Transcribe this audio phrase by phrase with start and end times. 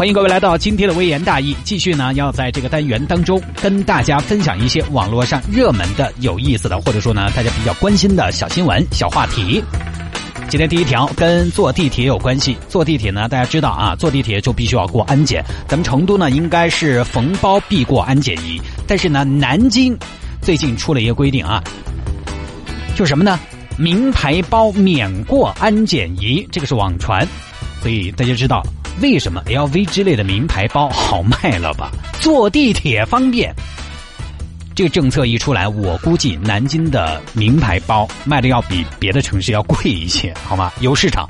[0.00, 9.62] 欢迎各位来到今天的微言大义，继续呢要在这个单元当中跟大家分享一些网络上热门的、有意思的，或者说呢大家比较关心的小新闻、小话题。
[10.48, 12.56] 今天第一条跟坐地铁有关系。
[12.66, 15.44] 坐地铁呢，大家知道啊，坐地铁就必须要过安检。
[15.68, 19.94] 咱们成都呢应该是逢包必过安检仪，但是呢南京
[20.40, 21.62] 最近出了一个规定啊，
[22.96, 23.38] 就什么呢？
[23.76, 27.28] 名牌包免过安检仪，这个是网传，
[27.82, 28.62] 所以大家知道。
[29.00, 31.90] 为什么 LV 之类的名牌包好卖了吧？
[32.20, 33.54] 坐地铁方便。
[34.74, 40.72] 这个政策一出来，我估计南京的名牌包卖的要比别的城市要贵一些，好吗？
[40.80, 41.28] 有市场。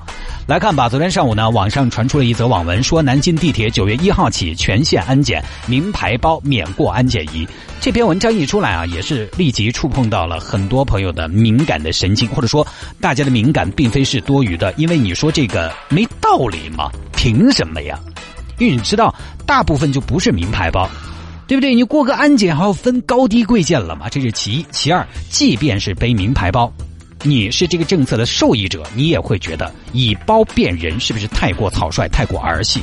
[0.51, 7.47] 来看吧，昨天上午呢，网上传出了一则网文，说南京地铁九月一号起全线安检，名牌包免过安检仪。
[7.81, 12.67] 这篇文章一出来啊，也是立即触碰到了很多朋友的敏感的神经，或者说
[13.01, 16.91] 大家的敏感并非是多余的，因为你说这个没道理吗？
[17.15, 17.97] 凭什么呀？
[18.59, 19.15] 因为你知道，
[19.47, 20.91] 大部分就不是名牌包，
[21.47, 21.73] 对不对？
[21.73, 24.09] 你过个安检还要分高低贵贱了嘛？
[24.09, 26.73] 这是其一，其二，即便是背名牌包。
[27.23, 32.81] 你是这个政策的受益者，你也会觉得以包辨人是不是太过草率、太过儿戏？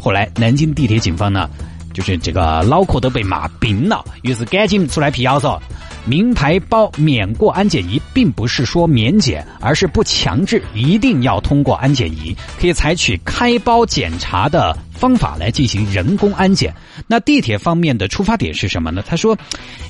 [0.00, 1.48] 后来南京地铁警方呢，
[1.94, 5.62] 就是这个脑壳都被骂冰了，于是赶紧出来辟谣说，
[6.04, 16.74] 名牌包免过安检仪，并不是说免检，而是不强制一定要通过安检仪，可以采取开包检查的方法来进行人工安检。
[17.06, 19.04] 那地铁方面的出发点是什么呢？
[19.06, 19.38] 他说，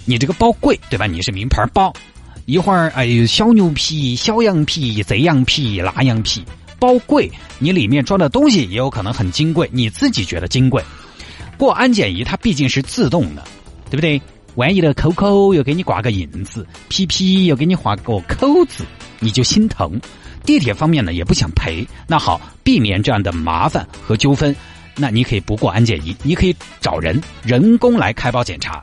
[0.04, 1.06] 你这个包贵，对吧？
[1.06, 1.90] 你是名牌包。
[2.48, 6.42] 一会儿，哎，小牛皮、小羊皮、贼羊皮、那羊皮，
[6.78, 10.82] 包贵，你里面装的东西也有可能很金贵，你自己觉得金贵。
[11.58, 13.44] 过安检仪它毕竟是自动的，
[13.90, 14.18] 对不对？
[14.54, 18.82] 万一的扣扣又给你挂个印子，皮皮又给你画个口子，
[19.20, 20.00] 你就心疼。
[20.46, 24.56] 地铁方面呢也不想赔，那好，避免这样的麻烦和纠纷，
[24.96, 28.82] 那你可以不过安检仪，你可以找人人工来开包检查。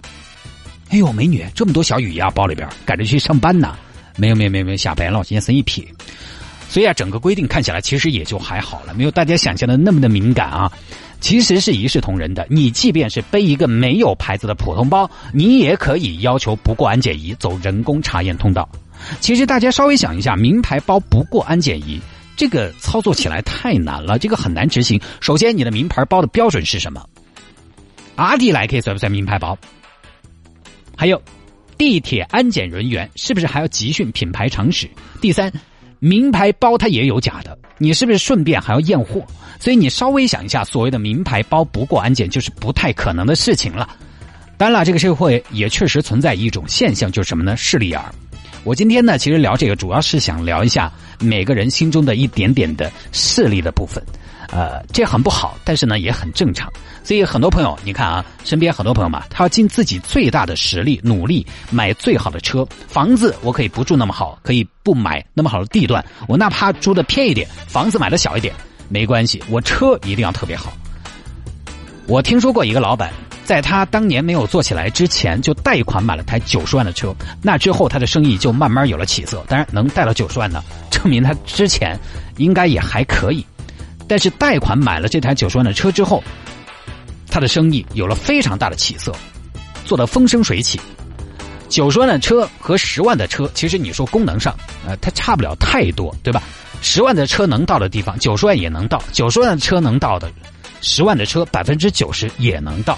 [0.90, 3.76] 哎呦，美女，这么多小雨呀，包里边赶着去上班呢。
[4.18, 5.84] 没有，没有，没有，没有，下班了，今天生意撇。
[6.70, 10.72] 所以啊，整个规定看起来其实也就还好了，没有大家想象的那么的敏感啊。
[11.22, 18.68] 其实是一视同仁的，你即便是背一个没有牌子的普通包，你也可以要求不过安检仪，走人工查验通道。
[19.20, 22.00] 其实大家稍微想一下，名牌包不过安检仪，
[22.36, 25.00] 这个操作起来太难了，这个很难执行。
[25.20, 27.04] 首先，你的名牌包的标准是什么？
[28.16, 29.58] 阿迪耐克算不算名牌包？
[30.98, 31.22] 还有，
[31.78, 34.90] 地铁安检人员是不是还要集训品牌常识？
[35.22, 35.52] 第三，
[36.00, 39.24] 名牌包它也有假的，你是不是顺便还要验货？
[39.60, 43.90] 所以你稍微想一下，所谓的名牌包不过安检就是不太可能的事情了。
[44.58, 47.58] 当然了，这个社会也确实存在一种现象，就是什么呢？
[47.58, 48.00] 势利眼。
[48.64, 54.04] 我今天呢，其实聊这个主要是想聊一下每个人心中的一点点的势利的部分。
[54.52, 56.72] 呃，这很不好，但是呢也很正常。
[57.04, 63.36] 所以很多朋友，你看啊，身边很多朋友嘛，他要尽自己最大的实力努力买最好的车、房子。
[63.42, 68.54] 我可以不住那么好，可以不买那么好的地段，我哪怕住的偏一点，房子买的小一点，
[68.90, 70.74] 没关系，我车一定要特别好。
[72.08, 73.12] 我听说过一个老板，
[73.44, 79.44] 在他当年没有做起来之前，就贷款买了台九十万的车，那之后他的生意就慢慢有了起色。
[79.48, 82.00] 当然，能贷到九十万呢，证明他之前
[82.38, 83.46] 应该也还可以。
[84.08, 86.24] 但是贷款买了这台九十万的车之后，
[87.30, 89.14] 他的生意有了非常大的起色，
[89.86, 90.80] 做得风生水起。
[91.68, 94.56] 九十万的车和十万的车，其实你说功能上，
[94.88, 96.42] 呃，它差不了太多，对吧？
[96.82, 100.32] 十万的车能到的地方，九十万也能到；九十万的车能到的，
[100.82, 102.98] 十万的车百分之九十也能到。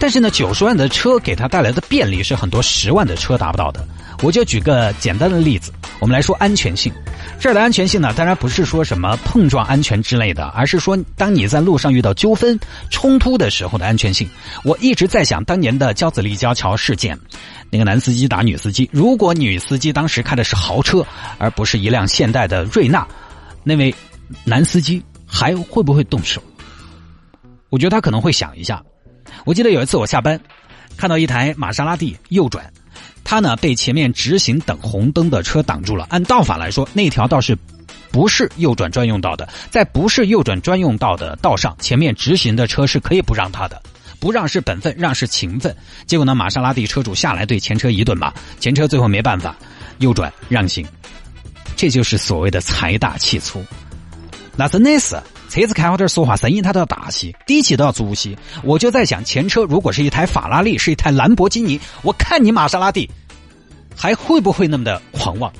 [0.00, 3.86] 但是呢，九十万的车给他带来的便利是很多十万的车达不到的。
[4.22, 6.92] 我就举个简单的例子，我们来说安全性。
[7.38, 12.58] 这儿的安全性呢，当然不是说什么碰撞安全之类的，而是说当你在路上遇到纠纷、
[12.90, 14.28] 冲突的时候的安全性。
[14.64, 17.16] 我一直在想，当年的交子立交桥事件，
[17.70, 21.06] 那个男司机打女司机，如果女司机当时开的是豪车，
[21.38, 23.06] 而不是一辆现代的瑞纳，
[23.62, 23.94] 那位
[24.42, 26.42] 男司机还会不会动手？
[27.68, 28.82] 我觉得他可能会想一下。
[29.44, 30.40] 我记得有一次我下班，
[30.96, 32.64] 看到一台玛莎拉蒂右转。
[33.24, 36.06] 他呢被前面直行等红灯的车挡住了。
[36.08, 37.56] 按道法来说，那条道是
[38.10, 39.46] 不是右转专用道的？
[39.70, 43.82] 在不是右转专用道的道上，前面直行的车是可以不让他的。
[44.18, 45.76] 不让是本分，让是情分。
[46.06, 49.54] 结果呢，玛莎拉蒂车主下来对前车一顿骂，前车最后没办法
[49.98, 50.84] 右转让行。
[51.76, 53.62] 这就是所谓的财大气粗。
[54.56, 55.16] 那真的是
[55.48, 58.36] 车子开好点，说话声音他都要大些，底气都要足些。
[58.62, 63.10] 我就在想，前车如果是一台法拉利，是一台兰博基尼，我看你玛莎拉蒂
[63.96, 65.52] 还会不会那么的狂妄？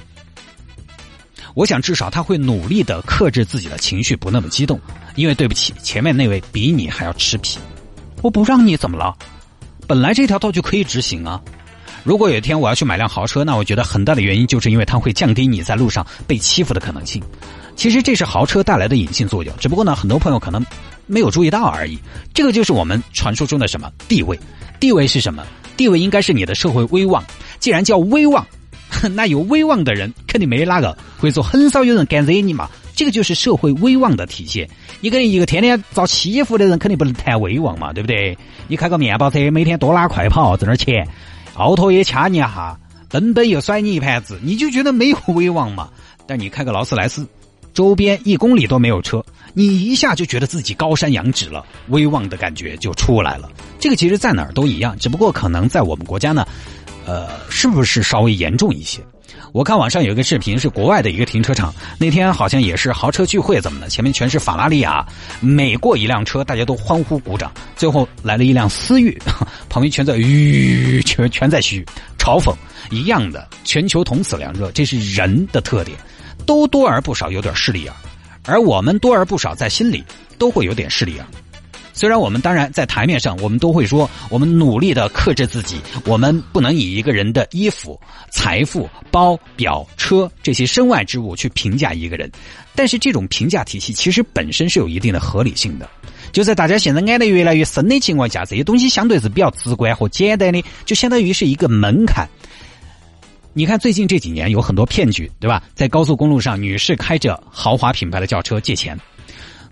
[1.55, 4.79] 我想至少他会努力的克制自己的情绪，不那么激动。
[5.17, 7.59] 因为对不起，前面那位比你还要吃皮，
[8.23, 9.17] 我不让你怎么了？
[9.87, 11.41] 本来这条道就可以直行啊。
[12.05, 17.21] 如果有一天我要去买辆豪车，那我觉得很大的原因就是因为它会降低你在路上被欺负的可能性。
[17.79, 20.63] 其实这是豪车带来的隐性作用，只不过呢，很多朋友可能
[21.07, 21.97] 没有注意到而已。
[22.35, 24.37] 这个就是我们传说中的什么地位？
[24.81, 25.47] 地位是什么？
[25.77, 27.25] 地位应该是你的社会威望。
[27.61, 28.45] 既然叫威望。
[29.15, 32.69] 那有威望的人肯定没哪个会说，很少有人敢惹你嘛。
[32.97, 34.69] 这个就是社会威望的体现。
[35.03, 38.37] 一个人一个天天遭欺负的人，肯定不能谈威望嘛，对不对？
[38.67, 41.07] 你开个面包车，每天多拉快跑挣点钱，
[41.55, 42.77] 奥拓也掐你一下，
[43.11, 45.91] 奔奔又甩你一盘子，你就觉得没有威望嘛？
[46.27, 47.29] 但你开个劳斯莱斯，
[47.75, 49.25] 周边一公里都没有车，
[49.55, 53.51] 你一下就觉得自己高山仰止了，威望的感觉就出来了。
[53.79, 56.47] 这个其实在哪儿都一样，只不过可能在我们国家呢。
[57.07, 59.01] 呃，是不是稍微严重一些？
[59.53, 63.89] 我看网上有一个视频，是国外的一个停车场，那天好像也是豪车聚会，怎么的？
[63.89, 65.07] 前面全是法拉利啊，
[65.41, 67.51] 每过一辆车，大家都欢呼鼓掌。
[67.77, 69.19] 最后来了一辆思域，
[69.71, 71.83] 旁边全在吁，全全在嘘，
[72.19, 72.55] 嘲讽
[72.91, 73.49] 一样的。
[73.65, 75.97] 全球同此凉热，这是人的特点，
[76.49, 77.93] 都多而不少有点势利眼，
[78.47, 80.03] 而我们多而不少在心里
[80.39, 81.23] 都会有点势利眼。
[81.93, 88.01] 虽然我们当然在台面上，我们都会说我们努力的克制自己，我们不能以一个人的衣服、
[88.31, 92.31] 财富、包、表、车这些身外之物去评价一个人，
[92.75, 95.87] 但是这种评价体系其实本身是有一定的合理性的。
[96.33, 102.27] 就在大家现在爱的越来越深的情况下，这些东西相对是比较直观和简单的，就相当于是一个门槛。
[103.59, 105.61] 你看最近这几年有很多骗局，对吧？
[105.75, 108.97] 在高速公路上，女士开着豪华品牌的轿车借钱。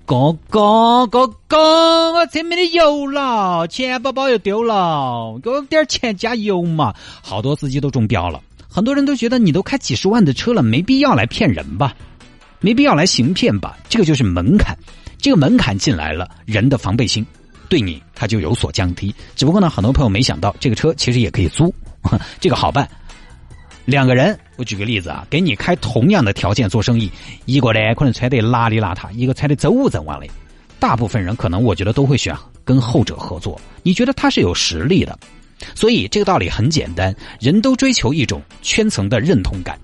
[0.04, 6.92] 哥哥，哥哥，我车没得油了，钱包包又丢了，给我点钱加油嘛！
[7.22, 11.94] 好多司机都中标了，很多人都觉得你都开几十万的车了，没必要来骗人吧，
[12.58, 14.76] 没必要来行骗吧，这个就是门槛，
[15.16, 17.24] 这个门槛进来了，人的防备心
[17.68, 19.14] 对你他就有所降低。
[19.36, 21.72] 只不过呢，很多朋友没想到，这个车其实也可以租，
[22.40, 22.88] 这个好办。
[23.86, 27.10] 两个人，我举个例子啊，给你开同样的条件做生意，
[27.44, 30.26] 一个呢可能穿得邋里邋遢，一个穿得走正往的。
[30.80, 33.58] 大部分人可能我觉得都会选跟后者合作。
[33.84, 35.16] 你觉得他是有实力的，
[35.76, 39.78] 所以这个道理很简单，人都追求一种圈层的认同感。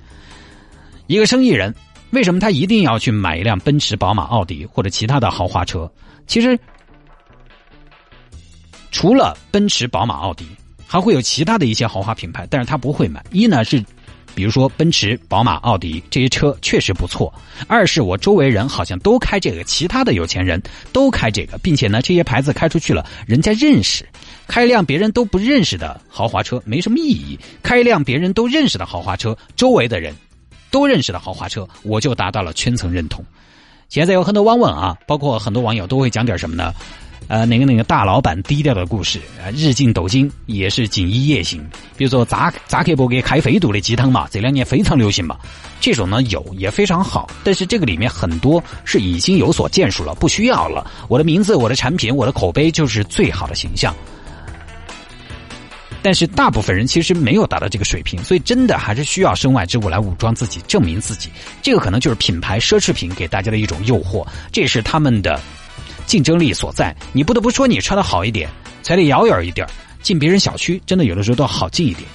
[1.07, 1.73] 一个生意人
[2.11, 5.91] 为什么他一定要去买一辆奔驰、宝马、奥迪或者其他的豪华车？
[6.27, 6.59] 其实
[8.91, 10.45] 除了奔驰、宝马、奥迪。
[10.93, 13.25] 还会有其他的一些豪华品牌，但是他不会买。
[13.31, 13.83] 一呢是，
[14.35, 17.33] 比如说奔驰、宝马、奥迪这些车确实不错；
[17.67, 20.62] 二是我周围人好像都开这个，其他的有钱人
[20.93, 24.06] 都开这个，并且呢这些牌子开出去了，人家认识。
[24.47, 30.15] 开一辆别人都不认识的豪华车没什么意义，开一辆别人都认识的豪华车，周围的人
[30.71, 33.25] 都认识的豪华车，我就达到了圈层认同。
[33.93, 36.73] 现在有很多网文啊，包括很多网友都会讲点什么呢？
[37.29, 39.21] 呃，那个那个大老板低调的故事，
[39.55, 41.62] 日进斗金也是锦衣夜行。
[41.94, 45.37] 比如说扎扎克伯格开飞度的鸡汤嘛，这两年非常流行嘛。
[45.79, 50.91] 这种呢有也非常好，但是这个里面很多是已经有所建树了，不需要了。
[51.06, 53.94] 我的名字、我的产品、我的口碑就是最好的形象。
[56.03, 61.31] 但是大部分人其实没有达到这个水平，所以真的还是需要身外之物来武装自己，证明自己。
[61.63, 65.41] 这个可能就是品牌奢侈品给大家的一种诱惑，这是他们的。
[66.05, 68.51] 竞争力所在，你不得不说你穿的好一点，
[68.82, 69.67] 踩的遥远一点，
[70.03, 72.06] 进别人小区真的有的时候都好进一点。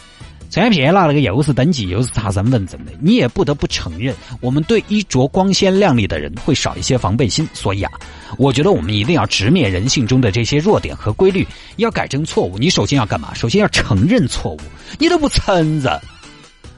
[0.50, 7.48] 穿骗了个又是登记又是查身份证的，你也不得不承认，我们对衣着光鲜亮丽的人会少一些防备心。
[7.54, 7.92] 所以啊，
[8.38, 12.58] 我觉得我们一定要直面人性中的这些弱点和规律，要改正错误。
[12.58, 13.34] 你首先要干嘛？
[13.34, 14.60] 首先要承认错误，
[14.98, 16.00] 你都不承认。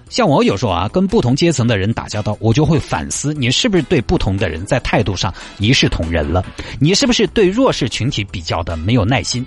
[0.10, 6.44] 像我有时候啊，跟不同阶层的人打交道，我就会反思：你是不是对不同的人在态度上一视同仁了？
[6.80, 9.46] 你是不是对弱势群体比较的没有耐心？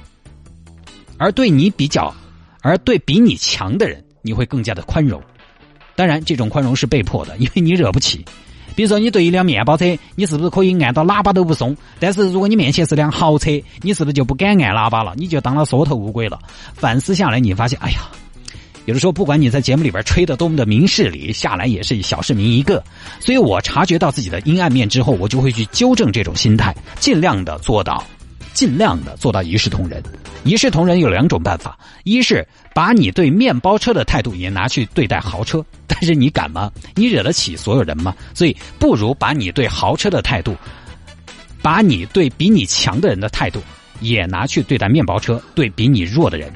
[1.18, 2.14] 而对你比较，
[2.60, 5.20] 而对比你强的人，你会更加的宽容。
[5.94, 8.24] 当然，这种宽容是被迫的，因为你惹不起。
[8.74, 11.76] 比如说，你对一辆面包车，你是不是可以按到喇叭都不松？
[12.00, 13.50] 但是如果你面前是辆豪车，
[13.82, 15.12] 你是不是就不敢按喇叭了？
[15.16, 16.38] 你就当了缩头乌龟了？
[16.74, 17.98] 反思下来，你发现，哎呀。
[18.84, 22.82] 有的时候，不管你在节目里边吹的多么的明事理，下来也是小市民一个。
[23.20, 28.02] 所以我察觉到自己的阴暗面之后，我就会去纠正这种心态，尽量的做到
[28.52, 30.02] 尽量的做到一视同仁。
[30.44, 36.70] 一视同仁有两种办法：一是把你对面包车的态度也拿去对待豪车， 但是你敢吗？
[36.96, 38.14] 你惹得起所有人吗？
[38.34, 40.56] 所以不如把你对豪车的态度，
[41.62, 43.60] 把你对比你强的人的态度
[44.00, 46.52] 也拿去对待面包车，对比你弱的人，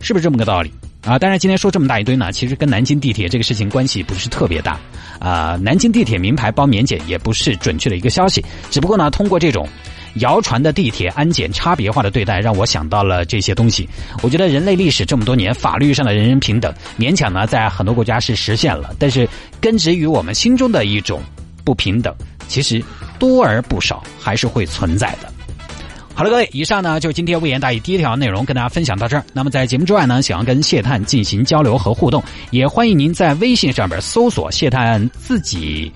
[0.00, 0.72] 是不是这么个道理？
[1.04, 4.80] 啊，当然，今天说这么大一堆呢，其实跟南京地铁这个事情关系不是特别大。
[5.18, 9.68] 啊，南京地铁名牌包免检也不是准确的一个消息，只不过呢，通过这种
[10.14, 13.86] 谣传的地铁安检差别化的对待，让我想到了这些东西。
[14.22, 19.28] 我觉得人类历史这么多年，法律上的人人平等，勉强呢在很多国家是实现了，但是
[19.60, 21.22] 根植于我们心中的一种
[21.64, 22.14] 不平等，
[22.48, 22.82] 其实
[23.18, 25.32] 多而不少，还是会存在的。
[26.16, 29.24] 好了，各位，以上呢就是今天微言大义第一条内容，跟大家分享到这儿。
[29.32, 35.90] 那么在节目之外呢，想要跟谢探进行交流和互动，也欢迎您在微信上边搜索谢探自己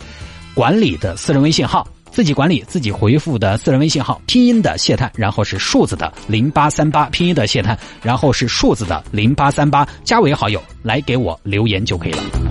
[0.54, 12.47] 管理的私人微信号，自己管理自己回复的私人微信号，拼音的谢探，然后是数字的零八三八，拼音的谢探， 然后是数字的零八三八，加为好友来给我留言就可以了。